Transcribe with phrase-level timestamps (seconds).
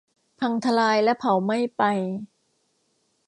[0.39, 1.83] พังทลายและเผาไหม้ไป